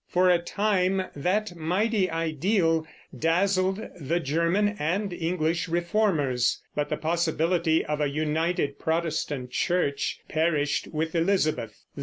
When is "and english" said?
4.79-5.67